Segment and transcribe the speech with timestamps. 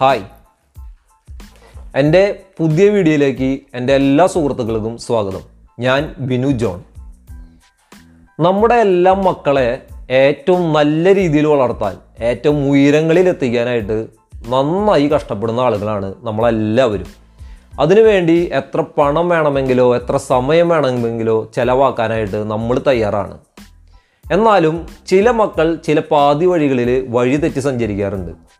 [0.00, 0.22] Hi.
[1.96, 5.40] എന്റെ പുതിയ വീഡിയോയിലേക്ക് എന്റെ എല്ലാ സുഹൃത്തുക്കൾക്കും സ്വാഗതം.
[5.80, 6.82] ഞാൻ ബിനു ജോൺ.
[8.40, 14.06] നമ്മുടെ എല്ലാ മക്കളെ ഏറ്റവും നല്ല രീതിയിൽ വളർത്താൻ ഏറ്റവും ഉയരങ്ങളിൽ എത്തിക്കാനായിട്ട്
[14.48, 17.06] നന്നായി കഷ്ടപ്പെടുന്ന ആളുകളാണ് നമ്മളെല്ലാവരും.
[17.80, 23.38] അതിനുവേണ്ടി എത്ര പണം വേണമെങ്കിലോ എത്ര സമയം വേണമെങ്കിലോ ചിലവാക്കാനായിട്ട് നമ്മൾ തയ്യാറാണ്.
[24.32, 28.51] എന്നാലും ചില മക്കൾ ചില പാതി വഴികളിൽ വഴി തെറ്റി സഞ്ചരിക്കാറുണ്ട്.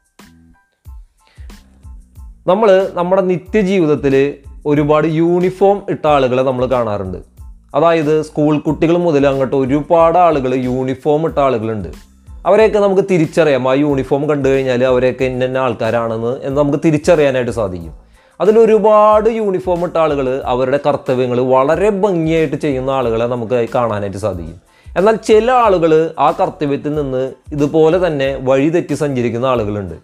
[2.46, 4.34] നമ്മൾ നമ്മുടെ നിത്യജീവിതത്തിൽ
[4.66, 7.18] ഒരുപാട് യൂണിഫോം ഇട്ട ആളുകളെ നമ്മൾ കാണാറുണ്ട്.
[7.74, 11.88] അതായത് സ്കൂൾ കുട്ടികൾ മുതൽ അങ്ങോട്ട് ഒരുപാട് ആളുകൾ യൂണിഫോം ഇട്ട ആളുകളുണ്ട്.
[12.46, 13.70] അവരെയൊക്കെ നമുക്ക് തിരിച്ചറിയാം.
[13.70, 17.92] ആ യൂണിഫോം കണ്ടു കഴിഞ്ഞാൽ അവരെയൊക്കെ ഇന്ന ആൾക്കാരാണെന്ന് എന്ന് നമുക്ക് തിരിച്ചറിയാനായിട്ട് സാധിക്കും.
[18.40, 24.72] അതിലൊരുപാട് യൂണിഫോം ഇട്ട ആളുകൾ അവരുടെ കർത്തവ്യങ്ങൾ വളരെ ഭംഗിയായിട്ട് ചെയ്യുന്ന ആളുകളെ നമുക്ക് കാണാനായിട്ട് സാധിക്കും.
[24.96, 29.94] എന്നാൽ ചില ആളുകൾ ആ കർത്തവ്യത്തിൽ നിന്ന് ഇതുപോലെ തന്നെ വഴിതെറ്റി സഞ്ചരിക്കുന്ന ആളുകളുണ്ട്.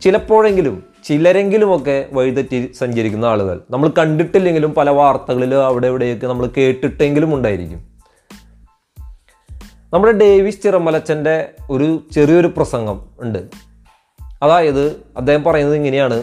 [0.00, 3.60] ചിലപ്പോഴെങ്കിലും ചിലരെങ്കിലുമൊക്കെ വഴിതെറ്റി സഞ്ചരിക്കുന്ന ആളുകൾ.
[3.70, 7.90] നമ്മൾ കണ്ടിട്ടില്ലെങ്കിലും പല വാർത്തകളിലും അവിടെ ഇവിടെയൊക്കെ നമ്മൾ കേട്ടിട്ടെങ്കിലും ഉണ്ടായിരിക്കും.
[9.92, 13.38] നമ്മുടെ ഡേവിസ് ചിറമലച്ചന്റെ ഒരു ചെറിയൊരു പ്രസംഗം ഉണ്ട്.
[14.42, 16.22] അതായത് അദ്ദേഹം പറയുന്നത് ഇങ്ങനെയാണ്.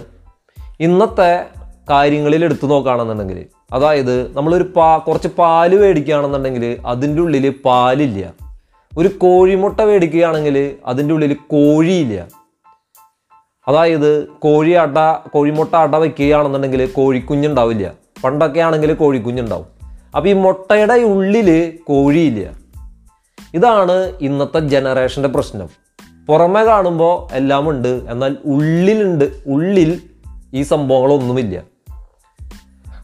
[0.79, 1.45] ഇന്നത്തെ
[1.89, 8.33] കാര്യങ്ങളിൽ എടുത്തു നോക്കുകയാണെന്നുണ്ടെങ്കിൽ അതായത് നമ്മളൊരു പാ കുറച്ച് പാൽ മേടിക്കുകയാണെന്നുണ്ടെങ്കിൽ അതിന്റെ ഉള്ളിൽ പാലില്ല.
[8.97, 12.46] ഒരു കോഴിമുട്ട മേടിക്കുകയാണെങ്കിൽ അതിന്റെ ഉള്ളിൽ കോഴിയില്ല.
[13.67, 14.99] അതായത് കോഴി അട
[15.33, 17.91] കോഴിമുട്ട അട വയ്ക്കുകയാണെന്നുണ്ടെങ്കിൽ കോഴിക്കുഞ്ഞുണ്ടാവില്ല.
[18.23, 19.65] പണ്ടൊക്കെ ആണെങ്കിൽ കോഴിക്കുഞ്ഞുണ്ടാവും.
[20.15, 22.49] അപ്പോൾ ഈ മുട്ടയുടെ ഉള്ളിൽ കോഴിയില്ല.
[23.53, 25.69] ഇതാണ് ഇന്നത്തെ ജനറേഷന്റെ പ്രശ്നം.
[26.27, 30.01] പുറമെ കാണുമ്പോൾ എല്ലാം ഉണ്ട് എന്നാൽ ഉള്ളിലുണ്ട് ഉള്ളിൽ
[30.53, 31.63] ഈ സംഭവങ്ങളൊന്നുമില്ല.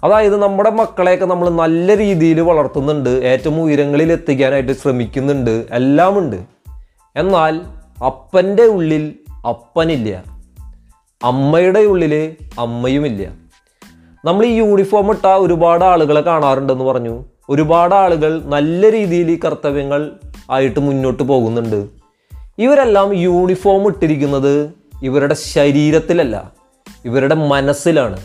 [0.03, 6.43] അതായത് നമ്മുടെ മക്കളെയൊക്കെ നമ്മൾ നല്ല രീതിയിൽ വളർത്തുന്നുണ്ട് ഏറ്റവും ഉയരങ്ങളിൽ എത്തിക്കാനായിട്ട് ശ്രമിക്കുന്നുണ്ട് എല്ലാമുണ്ട്.
[7.15, 7.61] എന്നാൽ
[8.05, 9.13] അപ്പന്റെ ഉള്ളിൽ
[9.49, 10.32] അപ്പനില്ല.
[11.23, 13.33] അമ്മയുടെ ഉള്ളിൽ അമ്മയുമില്ല.
[14.25, 17.23] നമ്മൾ ഈ യൂണിഫോം ഇട്ട ഒരുപാട് ആളുകളെ കാണാറുണ്ടെന്ന് പറഞ്ഞു.
[17.49, 20.11] ഒരുപാട് ആളുകൾ നല്ല രീതിയിൽ ഈ കർത്തവ്യങ്ങൾ
[20.49, 21.87] ആയിട്ട് മുന്നോട്ട് പോകുന്നുണ്ട്.
[22.57, 26.51] ഇവരെല്ലാം യൂണിഫോം ഇട്ടിരിക്കുന്നത് ഇവരുടെ ശരീരത്തിലല്ല
[27.05, 28.21] ഇവരുടെ മനസ്സിലാണ്.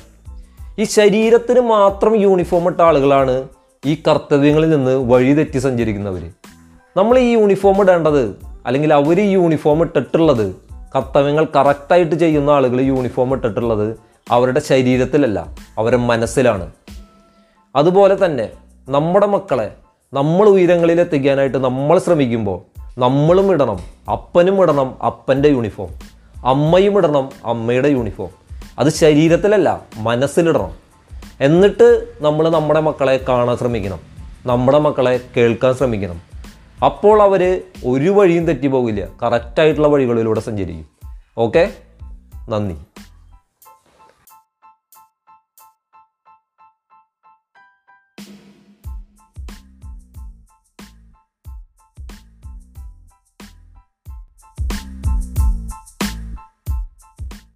[0.78, 3.49] ഈ ശരീരത്തിന് മാത്രം യൂണിഫോം ഇട്ട ആളുകളാണ്
[3.87, 6.31] ഈ കർത്തവ്യങ്ങളിൽ നിന്ന് വഴിതെറ്റി സഞ്ചരിക്കുന്നവർ
[6.97, 8.37] നമ്മൾ ഈ യൂണിഫോം ഇടേണ്ടത്
[8.67, 14.00] അല്ലെങ്കിൽ അവർ ഈ യൂണിഫോം ഇട്ടിട്ടുള്ളത് കർത്തവ്യങ്ങൾ കറക്റ്റായിട്ട് ചെയ്യുന്ന ആളുകൾ യൂണിഫോം ഇട്ടിട്ടുള്ളത്
[14.31, 15.47] അവരുടെ ശരീരത്തിലല്ല
[15.78, 16.71] അവരുടെ മനസ്സിലാണ്.
[17.76, 18.49] അതുപോലെ തന്നെ
[18.88, 19.72] നമ്മുടെ മക്കളെ
[20.12, 23.78] നമ്മൾ ഉയരങ്ങളിൽ എത്തിക്കാനായിട്ട് നമ്മൾ ശ്രമിക്കുമ്പോൾ നമ്മളും ഇടണം
[24.12, 25.88] അപ്പനും ഇടണം അപ്പന്റെ യൂണിഫോം
[26.44, 28.28] അമ്മയും ഇടണം അമ്മയുടെ യൂണിഫോം
[28.78, 30.71] അത് ശരീരത്തിലല്ല മനസ്സിലിടണം.
[31.41, 33.98] എന്നിട്ട് നമ്മൾ നമ്മുടെ മക്കളെ കാണാൻ ശ്രമിക്കണം
[34.47, 36.28] നമ്മുടെ മക്കളെ കേൾക്കാൻ ശ്രമിക്കണം.
[36.84, 39.09] അപ്പോൾ അവർ ഒരു വഴിയും തെറ്റിപ്പോകില്ല.
[39.22, 40.87] കറക്റ്റായിട്ടുള്ള വഴികളിലൂടെ സഞ്ചരിക്കും.
[41.39, 41.72] ഓക്കെ
[42.49, 42.77] നന്ദി.